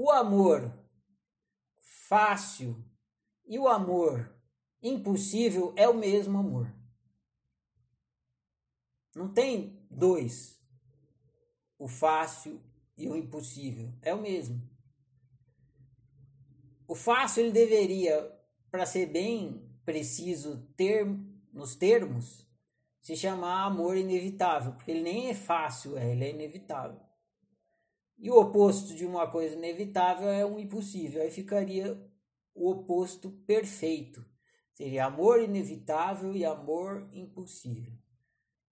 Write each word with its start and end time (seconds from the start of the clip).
o 0.00 0.12
amor 0.12 0.72
fácil 2.08 2.84
e 3.44 3.58
o 3.58 3.66
amor 3.66 4.32
impossível 4.80 5.72
é 5.74 5.88
o 5.88 5.94
mesmo 5.94 6.38
amor. 6.38 6.72
Não 9.12 9.34
tem 9.34 9.84
dois. 9.90 10.62
O 11.76 11.88
fácil 11.88 12.62
e 12.96 13.08
o 13.08 13.16
impossível. 13.16 13.92
É 14.00 14.14
o 14.14 14.22
mesmo. 14.22 14.62
O 16.86 16.94
fácil 16.94 17.42
ele 17.42 17.52
deveria, 17.52 18.32
para 18.70 18.86
ser 18.86 19.06
bem 19.06 19.68
preciso 19.84 20.64
ter 20.76 21.04
nos 21.52 21.74
termos, 21.74 22.46
se 23.00 23.16
chamar 23.16 23.64
amor 23.64 23.96
inevitável, 23.96 24.74
porque 24.74 24.92
ele 24.92 25.02
nem 25.02 25.30
é 25.30 25.34
fácil, 25.34 25.98
é, 25.98 26.12
ele 26.12 26.24
é 26.24 26.30
inevitável. 26.30 27.07
E 28.18 28.30
o 28.30 28.38
oposto 28.38 28.94
de 28.94 29.06
uma 29.06 29.30
coisa 29.30 29.54
inevitável 29.54 30.28
é 30.28 30.44
um 30.44 30.58
impossível. 30.58 31.22
Aí 31.22 31.30
ficaria 31.30 31.96
o 32.54 32.70
oposto 32.70 33.30
perfeito. 33.46 34.24
Seria 34.74 35.06
amor 35.06 35.40
inevitável 35.40 36.34
e 36.34 36.44
amor 36.44 37.08
impossível. 37.12 37.92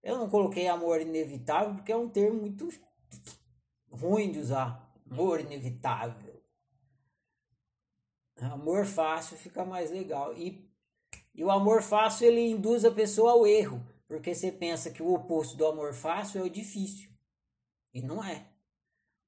Eu 0.02 0.18
não 0.18 0.28
coloquei 0.28 0.66
amor 0.68 1.00
inevitável 1.00 1.74
porque 1.74 1.92
é 1.92 1.96
um 1.96 2.08
termo 2.08 2.40
muito 2.40 2.68
ruim 3.90 4.30
de 4.30 4.40
usar. 4.40 4.92
Amor 5.10 5.40
inevitável. 5.40 6.42
Amor 8.40 8.84
fácil 8.84 9.36
fica 9.36 9.64
mais 9.64 9.90
legal. 9.90 10.36
E, 10.36 10.68
e 11.34 11.44
o 11.44 11.50
amor 11.50 11.82
fácil 11.82 12.26
ele 12.26 12.50
induz 12.50 12.84
a 12.84 12.90
pessoa 12.90 13.32
ao 13.32 13.46
erro. 13.46 13.84
Porque 14.06 14.34
você 14.34 14.52
pensa 14.52 14.90
que 14.90 15.02
o 15.02 15.12
oposto 15.12 15.56
do 15.56 15.66
amor 15.66 15.94
fácil 15.94 16.40
é 16.40 16.44
o 16.44 16.50
difícil. 16.50 17.10
E 17.92 18.02
não 18.02 18.22
é. 18.22 18.55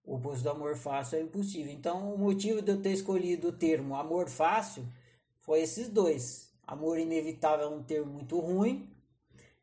O 0.08 0.14
oposto 0.14 0.42
do 0.42 0.48
amor 0.48 0.74
fácil 0.74 1.18
é 1.18 1.20
impossível. 1.20 1.70
Então, 1.70 2.14
o 2.14 2.16
motivo 2.16 2.62
de 2.62 2.72
eu 2.72 2.80
ter 2.80 2.92
escolhido 2.92 3.48
o 3.48 3.52
termo 3.52 3.94
amor 3.94 4.30
fácil 4.30 4.88
foi 5.40 5.60
esses 5.60 5.90
dois. 5.90 6.50
Amor 6.66 6.98
inevitável 6.98 7.66
é 7.66 7.68
um 7.68 7.82
termo 7.82 8.14
muito 8.14 8.40
ruim. 8.40 8.90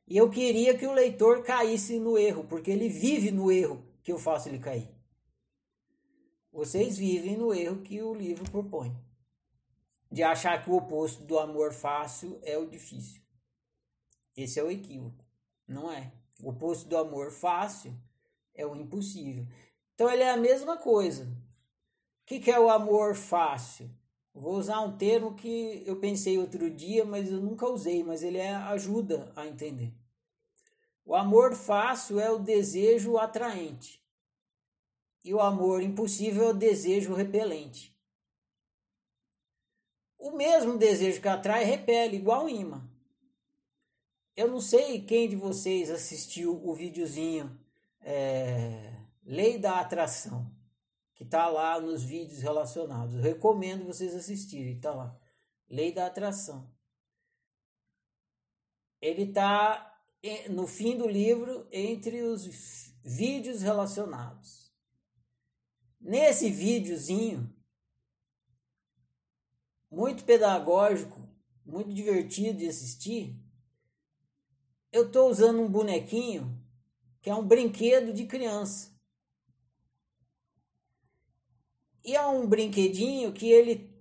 E 0.07 0.15
eu 0.15 0.29
queria 0.29 0.77
que 0.77 0.85
o 0.85 0.93
leitor 0.93 1.41
caísse 1.41 1.97
no 1.97 2.15
erro, 2.15 2.43
porque 2.43 2.69
ele 2.69 2.87
vive 2.87 3.31
no 3.31 3.52
erro 3.52 3.83
que 4.03 4.11
eu 4.11 4.19
faço 4.19 4.47
ele 4.47 4.59
cair. 4.59 4.87
Vocês 6.53 6.95
vivem 6.95 7.35
no 7.35 7.52
erro 7.52 7.81
que 7.81 7.99
o 8.03 8.13
livro 8.13 8.49
propõe. 8.52 8.95
De 10.11 10.21
achar 10.21 10.63
que 10.63 10.69
o 10.69 10.75
oposto 10.75 11.23
do 11.23 11.39
amor 11.39 11.73
fácil 11.73 12.39
é 12.43 12.55
o 12.55 12.67
difícil. 12.67 13.19
Esse 14.37 14.59
é 14.59 14.63
o 14.63 14.69
equívoco. 14.69 15.25
Não 15.67 15.91
é. 15.91 16.13
O 16.39 16.49
oposto 16.49 16.87
do 16.87 16.95
amor 16.97 17.31
fácil 17.31 17.95
é 18.53 18.63
o 18.63 18.75
impossível. 18.75 19.47
Então 19.95 20.11
ele 20.11 20.23
é 20.23 20.29
a 20.29 20.38
mesma 20.38 20.77
coisa. 20.77 21.23
O 21.23 22.25
que, 22.25 22.39
que 22.39 22.51
é 22.51 22.59
o 22.59 22.69
amor 22.69 23.15
fácil? 23.15 23.89
Vou 24.33 24.55
usar 24.57 24.81
um 24.81 24.97
termo 24.97 25.33
que 25.33 25.81
eu 25.85 25.95
pensei 25.95 26.37
outro 26.37 26.69
dia, 26.69 27.05
mas 27.05 27.31
eu 27.31 27.39
nunca 27.39 27.65
usei, 27.65 28.03
mas 28.03 28.21
ele 28.21 28.37
é, 28.37 28.53
ajuda 28.53 29.31
a 29.33 29.47
entender. 29.47 29.93
O 31.05 31.15
amor 31.15 31.55
fácil 31.55 32.19
é 32.19 32.29
o 32.29 32.37
desejo 32.37 33.17
atraente. 33.17 34.03
E 35.23 35.33
o 35.33 35.39
amor 35.39 35.81
impossível 35.81 36.47
é 36.47 36.49
o 36.49 36.53
desejo 36.53 37.13
repelente. 37.13 37.95
O 40.17 40.31
mesmo 40.31 40.77
desejo 40.77 41.21
que 41.21 41.27
atrai 41.27 41.63
repele, 41.63 42.17
igual 42.17 42.49
imã. 42.49 42.83
Eu 44.35 44.49
não 44.49 44.59
sei 44.59 44.99
quem 45.02 45.30
de 45.30 45.35
vocês 45.35 45.89
assistiu 45.89 46.59
o 46.67 46.73
videozinho 46.73 47.57
é, 48.02 48.94
Lei 49.25 49.57
da 49.57 49.79
Atração, 49.79 50.55
que 51.15 51.23
está 51.23 51.47
lá 51.47 51.81
nos 51.81 52.03
vídeos 52.03 52.43
relacionados. 52.43 53.15
Eu 53.15 53.21
recomendo 53.21 53.83
vocês 53.83 54.13
assistirem, 54.13 54.75
está 54.75 54.93
lá. 54.93 55.19
Lei 55.67 55.91
da 55.91 56.05
Atração. 56.05 56.71
Ele 59.01 59.23
está 59.23 59.99
no 60.52 60.67
fim 60.67 60.95
do 60.95 61.08
livro 61.08 61.67
entre 61.71 62.21
os 62.21 62.93
vídeos 63.03 63.64
relacionados. 63.64 64.71
Nesse 65.99 66.52
videozinho, 66.52 67.52
muito 69.89 70.23
pedagógico, 70.23 71.27
muito 71.65 71.91
divertido 71.91 72.59
de 72.59 72.67
assistir, 72.67 73.35
eu 74.91 75.08
estou 75.08 75.30
usando 75.30 75.61
um 75.61 75.69
bonequinho 75.69 76.64
que 77.21 77.30
é 77.30 77.35
um 77.35 77.45
brinquedo 77.45 78.14
de 78.14 78.25
criança. 78.25 78.95
E 82.05 82.16
é 82.16 82.23
um 82.23 82.45
brinquedinho 82.45 83.33
que 83.33 83.52
ele 83.52 83.92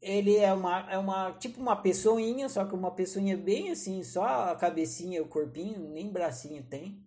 ele 0.00 0.36
é 0.36 0.52
uma, 0.52 0.90
é 0.90 0.98
uma 0.98 1.32
tipo 1.32 1.60
uma 1.60 1.76
pessoinha, 1.76 2.48
só 2.48 2.64
que 2.64 2.74
uma 2.74 2.90
pessoinha 2.90 3.36
bem 3.36 3.70
assim, 3.70 4.02
só 4.02 4.24
a 4.24 4.56
cabecinha, 4.56 5.22
o 5.22 5.28
corpinho, 5.28 5.88
nem 5.88 6.10
bracinho 6.10 6.64
tem. 6.64 7.00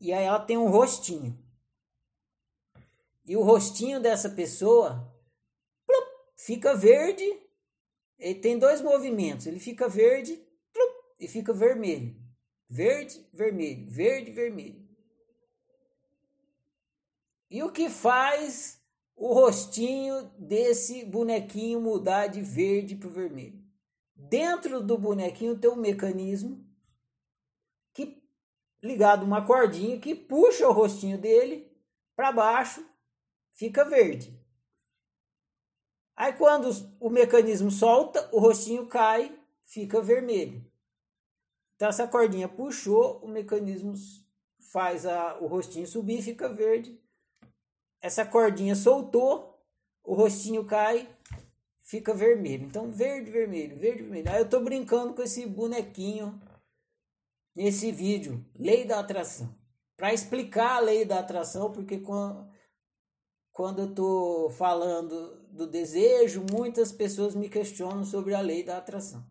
E 0.00 0.12
aí 0.12 0.24
ela 0.24 0.38
tem 0.38 0.56
um 0.56 0.70
rostinho. 0.70 1.36
E 3.24 3.36
o 3.36 3.42
rostinho 3.42 4.00
dessa 4.00 4.30
pessoa 4.30 5.12
plup, 5.86 6.06
fica 6.36 6.74
verde. 6.76 7.24
Ele 8.18 8.38
tem 8.38 8.58
dois 8.58 8.80
movimentos, 8.80 9.46
ele 9.46 9.58
fica 9.58 9.88
verde 9.88 10.40
plup, 10.72 10.94
e 11.18 11.26
fica 11.26 11.52
vermelho. 11.52 12.16
Verde, 12.68 13.26
vermelho, 13.32 13.90
verde, 13.90 14.30
vermelho. 14.30 14.88
E 17.50 17.62
o 17.62 17.70
que 17.70 17.90
faz 17.90 18.81
o 19.22 19.32
rostinho 19.32 20.32
desse 20.36 21.04
bonequinho 21.04 21.80
mudar 21.80 22.26
de 22.26 22.42
verde 22.42 22.96
para 22.96 23.06
o 23.06 23.12
vermelho? 23.12 23.62
Dentro 24.16 24.82
do 24.82 24.98
bonequinho 24.98 25.56
tem 25.56 25.70
um 25.70 25.76
mecanismo 25.76 26.66
que 27.92 28.20
ligado 28.82 29.22
uma 29.24 29.46
cordinha 29.46 30.00
que 30.00 30.12
puxa 30.12 30.68
o 30.68 30.72
rostinho 30.72 31.16
dele 31.18 31.72
para 32.16 32.32
baixo, 32.32 32.84
fica 33.52 33.84
verde. 33.84 34.36
Aí 36.16 36.32
quando 36.32 36.68
o 36.98 37.08
mecanismo 37.08 37.70
solta, 37.70 38.28
o 38.32 38.40
rostinho 38.40 38.88
cai, 38.88 39.38
fica 39.62 40.02
vermelho. 40.02 40.68
Então 41.76 41.88
essa 41.88 42.08
cordinha 42.08 42.48
puxou, 42.48 43.20
o 43.22 43.28
mecanismo 43.28 43.94
faz 44.72 45.06
a, 45.06 45.38
o 45.38 45.46
rostinho 45.46 45.86
subir 45.86 46.22
fica 46.22 46.48
verde. 46.48 47.00
Essa 48.02 48.26
cordinha 48.26 48.74
soltou, 48.74 49.64
o 50.02 50.12
rostinho 50.12 50.66
cai, 50.66 51.08
fica 51.84 52.12
vermelho. 52.12 52.64
Então 52.64 52.90
verde, 52.90 53.30
vermelho, 53.30 53.76
verde, 53.76 54.02
vermelho. 54.02 54.28
Aí 54.28 54.40
eu 54.40 54.48
tô 54.48 54.60
brincando 54.60 55.14
com 55.14 55.22
esse 55.22 55.46
bonequinho 55.46 56.42
nesse 57.54 57.92
vídeo, 57.92 58.44
lei 58.58 58.84
da 58.84 58.98
atração. 58.98 59.54
Para 59.96 60.12
explicar 60.12 60.78
a 60.78 60.80
lei 60.80 61.04
da 61.04 61.20
atração, 61.20 61.70
porque 61.70 62.00
quando, 62.00 63.78
eu 63.78 63.94
tô 63.94 64.50
falando 64.50 65.40
do 65.52 65.66
desejo, 65.66 66.44
muitas 66.50 66.90
pessoas 66.90 67.36
me 67.36 67.48
questionam 67.48 68.04
sobre 68.04 68.34
a 68.34 68.40
lei 68.40 68.64
da 68.64 68.78
atração. 68.78 69.24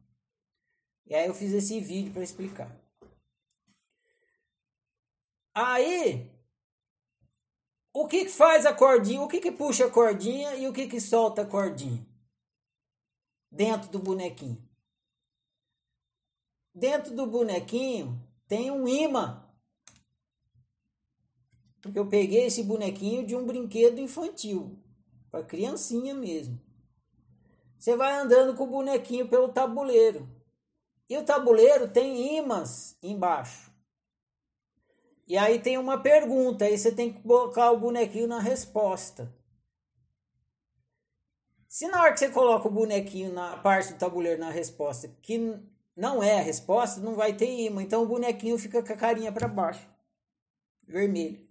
E 1.06 1.14
aí 1.14 1.28
eu 1.28 1.34
fiz 1.34 1.52
esse 1.52 1.78
vídeo 1.82 2.14
para 2.14 2.24
explicar. 2.24 2.74
Aí, 5.54 6.32
o 7.94 8.08
que, 8.08 8.26
que 8.26 8.32
faz 8.32 8.66
a 8.66 8.74
cordinha? 8.74 9.22
O 9.22 9.28
que, 9.28 9.40
que 9.40 9.52
puxa 9.52 9.86
a 9.86 9.90
cordinha 9.90 10.56
e 10.56 10.68
o 10.68 10.74
que, 10.74 10.88
que 10.88 11.00
solta 11.00 11.42
a 11.42 11.46
cordinha? 11.46 12.06
Dentro 13.52 13.90
do 13.90 14.00
bonequinho. 14.00 14.62
Dentro 16.74 17.14
do 17.14 17.28
bonequinho 17.28 18.18
tem 18.48 18.72
um 18.72 18.88
imã. 18.88 19.46
Porque 21.82 22.00
eu 22.00 22.08
peguei 22.08 22.46
esse 22.46 22.64
bonequinho 22.64 23.26
de 23.26 23.36
um 23.36 23.46
brinquedo 23.46 24.00
infantil, 24.00 24.80
para 25.30 25.44
criancinha 25.44 26.14
mesmo. 26.14 26.62
Você 27.78 27.96
vai 27.96 28.14
andando 28.14 28.56
com 28.56 28.66
o 28.66 28.68
bonequinho 28.68 29.28
pelo 29.28 29.50
tabuleiro. 29.50 30.30
E 31.10 31.18
o 31.18 31.26
tabuleiro 31.26 31.90
tem 31.90 32.38
imãs 32.38 32.96
embaixo. 33.02 33.71
E 35.32 35.38
aí 35.38 35.62
tem 35.62 35.78
uma 35.78 35.98
pergunta, 35.98 36.66
aí 36.66 36.78
você 36.78 36.92
tem 36.92 37.14
que 37.14 37.22
colocar 37.22 37.72
o 37.72 37.80
bonequinho 37.80 38.28
na 38.28 38.38
resposta. 38.38 39.34
Se 41.70 41.88
na 41.88 42.02
hora 42.02 42.12
que 42.12 42.20
você 42.20 42.30
coloca 42.30 42.68
o 42.68 42.72
bonequinho 42.72 43.32
na 43.32 43.56
parte 43.56 43.94
do 43.94 43.98
tabuleiro 43.98 44.42
na 44.42 44.50
resposta, 44.50 45.08
que 45.22 45.58
não 45.96 46.22
é 46.22 46.40
a 46.40 46.44
resposta, 46.44 47.00
não 47.00 47.16
vai 47.16 47.32
ter 47.32 47.50
imã. 47.50 47.82
Então 47.82 48.04
o 48.04 48.08
bonequinho 48.08 48.60
fica 48.60 48.84
com 48.84 48.92
a 48.92 48.98
carinha 48.98 49.32
para 49.32 49.48
baixo, 49.48 49.90
vermelho. 50.86 51.48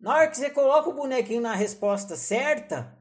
Na 0.00 0.14
hora 0.14 0.30
que 0.30 0.38
você 0.38 0.48
coloca 0.48 0.88
o 0.88 0.94
bonequinho 0.94 1.42
na 1.42 1.54
resposta 1.54 2.16
certa, 2.16 2.96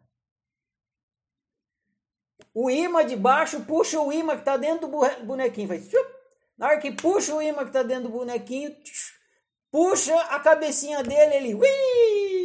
o 2.54 2.70
imã 2.70 3.06
de 3.06 3.16
baixo 3.16 3.64
puxa 3.64 3.98
o 4.02 4.12
imã 4.12 4.34
que 4.34 4.42
está 4.42 4.58
dentro 4.58 4.90
do 4.90 5.26
bonequinho. 5.26 5.70
Faz, 5.70 5.90
na 6.58 6.68
hora 6.68 6.80
que 6.80 6.92
puxa 6.92 7.36
o 7.36 7.42
imã 7.42 7.64
que 7.64 7.70
está 7.70 7.84
dentro 7.84 8.04
do 8.04 8.18
bonequinho, 8.18 8.76
puxa 9.72 10.16
a 10.22 10.40
cabecinha 10.40 11.04
dele, 11.04 11.36
ele. 11.36 11.56
Ui! 11.56 12.44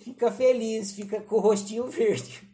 fica 0.00 0.30
feliz, 0.32 0.92
fica 0.92 1.20
com 1.22 1.36
o 1.36 1.40
rostinho 1.40 1.86
verde. 1.88 2.48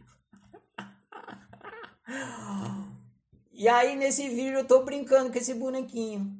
E 3.53 3.69
aí 3.69 3.97
nesse 3.97 4.29
vídeo 4.29 4.59
eu 4.59 4.67
tô 4.67 4.83
brincando 4.85 5.33
com 5.33 5.39
esse 5.39 5.55
bonequinho. 5.55 6.37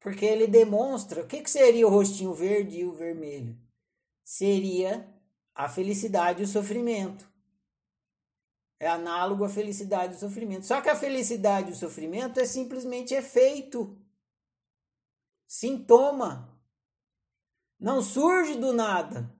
Porque 0.00 0.24
ele 0.24 0.46
demonstra 0.46 1.22
o 1.22 1.26
que, 1.26 1.42
que 1.42 1.50
seria 1.50 1.86
o 1.86 1.90
rostinho 1.90 2.32
verde 2.32 2.78
e 2.78 2.84
o 2.86 2.94
vermelho. 2.94 3.56
Seria 4.24 5.06
a 5.54 5.68
felicidade 5.68 6.40
e 6.40 6.44
o 6.44 6.48
sofrimento. 6.48 7.28
É 8.78 8.88
análogo 8.88 9.44
à 9.44 9.48
felicidade 9.48 10.14
e 10.14 10.16
o 10.16 10.20
sofrimento. 10.20 10.66
Só 10.66 10.80
que 10.80 10.88
a 10.88 10.96
felicidade 10.96 11.70
e 11.70 11.72
o 11.72 11.76
sofrimento 11.76 12.38
é 12.38 12.44
simplesmente 12.44 13.14
efeito, 13.14 13.96
sintoma. 15.46 16.54
Não 17.78 18.02
surge 18.02 18.54
do 18.56 18.72
nada. 18.72 19.34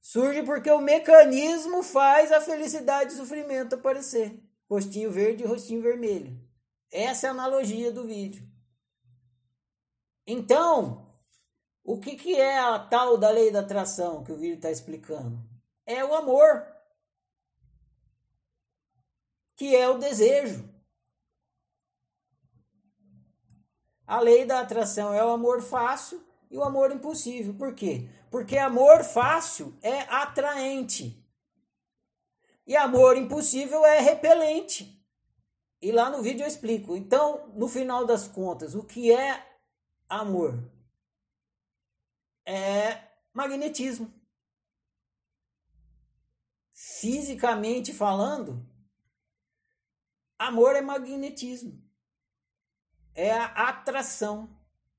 Surge 0.00 0.42
porque 0.42 0.70
o 0.70 0.80
mecanismo 0.80 1.82
faz 1.82 2.32
a 2.32 2.40
felicidade 2.40 3.12
e 3.12 3.14
o 3.14 3.18
sofrimento 3.18 3.76
aparecer. 3.76 4.42
Rostinho 4.68 5.10
verde 5.12 5.44
e 5.44 5.46
rostinho 5.46 5.80
vermelho. 5.80 6.40
Essa 6.90 7.26
é 7.26 7.30
a 7.30 7.32
analogia 7.32 7.92
do 7.92 8.04
vídeo. 8.04 8.46
Então, 10.26 11.12
o 11.84 11.98
que, 11.98 12.16
que 12.16 12.34
é 12.34 12.58
a 12.58 12.78
tal 12.78 13.16
da 13.16 13.30
lei 13.30 13.50
da 13.50 13.60
atração 13.60 14.24
que 14.24 14.32
o 14.32 14.36
vídeo 14.36 14.56
está 14.56 14.70
explicando? 14.70 15.38
É 15.86 16.04
o 16.04 16.14
amor 16.14 16.66
que 19.62 19.76
é 19.76 19.88
o 19.88 19.96
desejo. 19.96 20.68
A 24.04 24.18
lei 24.18 24.44
da 24.44 24.58
atração 24.58 25.14
é 25.14 25.24
o 25.24 25.28
amor 25.28 25.62
fácil 25.62 26.20
e 26.50 26.58
o 26.58 26.64
amor 26.64 26.90
impossível. 26.90 27.54
Por 27.54 27.72
quê? 27.72 28.08
Porque 28.28 28.58
amor 28.58 29.04
fácil 29.04 29.78
é 29.80 30.00
atraente. 30.00 31.24
E 32.66 32.74
amor 32.74 33.16
impossível 33.16 33.86
é 33.86 34.00
repelente. 34.00 35.00
E 35.80 35.92
lá 35.92 36.10
no 36.10 36.24
vídeo 36.24 36.42
eu 36.42 36.48
explico. 36.48 36.96
Então, 36.96 37.46
no 37.54 37.68
final 37.68 38.04
das 38.04 38.26
contas, 38.26 38.74
o 38.74 38.82
que 38.82 39.12
é 39.12 39.46
amor? 40.08 40.58
É 42.44 43.00
magnetismo. 43.32 44.12
Fisicamente 46.72 47.92
falando, 47.92 48.71
Amor 50.46 50.74
é 50.74 50.80
magnetismo. 50.80 51.80
É 53.14 53.30
a 53.30 53.68
atração. 53.68 54.50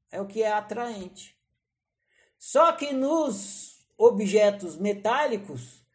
É 0.09 0.21
o 0.21 0.25
que 0.25 0.41
é 0.41 0.51
atraente. 0.51 1.37
Só 2.37 2.71
que 2.71 2.93
nos 2.93 3.85
objetos 3.97 4.77
metálicos, 4.77 5.85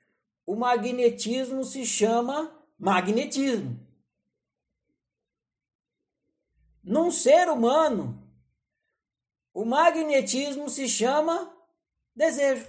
o 0.44 0.54
magnetismo 0.54 1.64
se 1.64 1.86
chama 1.86 2.62
magnetismo. 2.78 3.80
Num 6.82 7.10
ser 7.10 7.48
humano, 7.48 8.22
o 9.54 9.64
magnetismo 9.64 10.68
se 10.68 10.86
chama 10.88 11.56
desejo. 12.14 12.66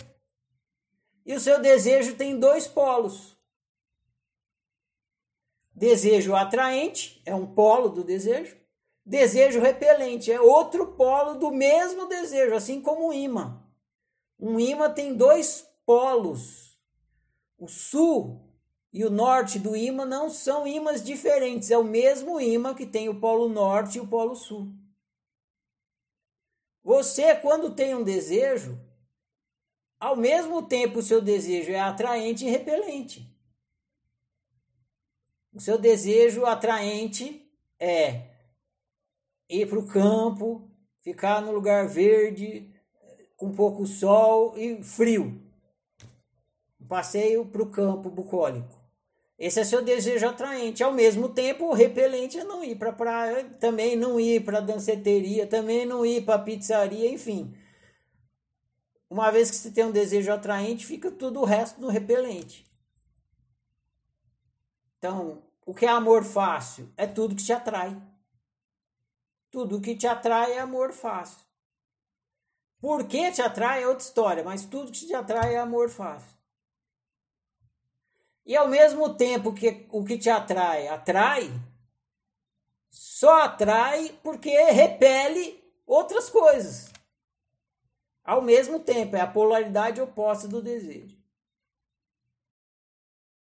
E 1.26 1.34
o 1.34 1.40
seu 1.42 1.62
desejo 1.62 2.16
tem 2.16 2.40
dois 2.40 2.68
polos. 2.68 3.39
Desejo 5.80 6.36
atraente 6.36 7.22
é 7.26 7.34
um 7.34 7.48
polo 7.48 7.88
do 7.88 8.04
desejo. 8.04 8.58
Desejo 9.06 9.62
repelente 9.62 10.30
é 10.30 10.42
outro 10.42 10.88
polo 10.88 11.36
do 11.36 11.52
mesmo 11.52 12.06
desejo, 12.06 12.54
assim 12.54 12.82
como 12.82 13.08
o 13.08 13.14
imã. 13.14 13.64
Um 14.38 14.60
imã 14.60 14.92
tem 14.92 15.16
dois 15.16 15.66
polos. 15.86 16.78
O 17.58 17.70
sul 17.70 18.42
e 18.92 19.06
o 19.06 19.10
norte 19.10 19.58
do 19.58 19.74
imã 19.74 20.06
não 20.06 20.30
são 20.30 20.68
imãs 20.68 21.02
diferentes, 21.02 21.72
é 21.72 21.78
o 21.78 21.84
mesmo 21.84 22.42
imã 22.42 22.76
que 22.76 22.86
tem 22.86 23.08
o 23.08 23.18
polo 23.18 23.48
norte 23.48 24.00
e 24.00 24.02
o 24.02 24.08
polo 24.08 24.36
sul. 24.36 24.74
Você, 26.84 27.34
quando 27.36 27.74
tem 27.74 27.96
um 27.96 28.04
desejo, 28.04 28.78
ao 29.98 30.18
mesmo 30.18 30.62
tempo 30.62 31.00
o 31.00 31.04
seu 31.04 31.22
desejo 31.22 31.72
é 31.72 31.80
atraente 31.80 32.46
e 32.46 32.50
repelente. 32.50 33.29
O 35.54 35.60
seu 35.60 35.78
desejo 35.78 36.46
atraente 36.46 37.46
é 37.80 38.22
ir 39.50 39.68
para 39.68 39.80
o 39.80 39.88
campo, 39.88 40.70
ficar 41.02 41.42
no 41.42 41.52
lugar 41.52 41.88
verde, 41.88 42.72
com 43.36 43.52
pouco 43.52 43.86
sol 43.86 44.58
e 44.58 44.84
frio. 44.84 45.42
Passeio 46.88 47.46
para 47.46 47.64
o 47.64 47.70
campo 47.70 48.10
bucólico. 48.10 48.78
Esse 49.38 49.62
é 49.62 49.64
seu 49.64 49.82
desejo 49.82 50.28
atraente. 50.28 50.84
Ao 50.84 50.92
mesmo 50.92 51.30
tempo, 51.30 51.66
o 51.66 51.74
repelente 51.74 52.38
é 52.38 52.44
não 52.44 52.64
ir 52.64 52.76
para 52.76 52.92
praia, 52.92 53.46
também 53.60 53.96
não 53.96 54.20
ir 54.20 54.44
para 54.44 54.60
danceteria, 54.60 55.48
também 55.48 55.86
não 55.86 56.06
ir 56.06 56.26
para 56.26 56.40
pizzaria, 56.40 57.10
enfim. 57.10 57.56
Uma 59.10 59.32
vez 59.32 59.50
que 59.50 59.56
você 59.56 59.72
tem 59.72 59.86
um 59.86 59.92
desejo 59.92 60.32
atraente, 60.32 60.86
fica 60.86 61.10
tudo 61.10 61.40
o 61.40 61.46
resto 61.46 61.80
no 61.80 61.88
repelente. 61.88 62.69
Então, 65.00 65.42
o 65.66 65.74
que 65.74 65.86
é 65.86 65.90
amor 65.90 66.26
fácil? 66.26 66.92
É 66.98 67.08
tudo 67.08 67.36
que 67.36 67.44
te 67.44 67.54
atrai. 67.54 68.00
Tudo 69.50 69.82
que 69.82 69.96
te 69.96 70.06
atrai 70.06 70.54
é 70.54 70.60
amor 70.60 70.92
fácil. 70.92 71.40
Por 72.82 73.08
que 73.08 73.32
te 73.32 73.42
atrai 73.42 73.84
é 73.84 73.88
outra 73.88 74.04
história, 74.04 74.44
mas 74.44 74.66
tudo 74.66 74.92
que 74.92 75.08
te 75.08 75.14
atrai 75.14 75.56
é 75.56 75.60
amor 75.60 75.90
fácil. 75.90 76.38
E 78.46 78.56
ao 78.56 78.68
mesmo 78.68 79.14
tempo 79.16 79.54
que 79.54 79.88
o 79.92 80.04
que 80.04 80.18
te 80.18 80.30
atrai 80.30 80.88
atrai, 80.88 81.50
só 82.90 83.44
atrai 83.44 84.18
porque 84.24 84.50
repele 84.72 85.64
outras 85.86 86.30
coisas. 86.30 86.92
Ao 88.24 88.42
mesmo 88.42 88.80
tempo, 88.80 89.16
é 89.16 89.22
a 89.22 89.28
polaridade 89.28 90.02
oposta 90.02 90.48
do 90.48 90.62
desejo. 90.62 91.19